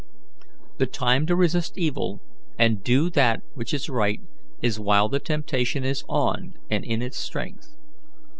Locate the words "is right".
3.71-4.19